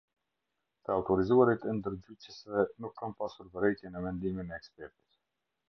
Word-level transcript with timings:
Të 0.87 0.91
autorizuarit 0.93 1.67
e 1.73 1.75
ndërgjyqësve 1.81 2.65
nuk 2.87 2.97
kanë 3.03 3.17
pasur 3.21 3.53
vërejtje 3.59 3.95
në 3.95 4.05
mendimin 4.07 4.55
e 4.57 4.61
ekspertit. 4.63 5.21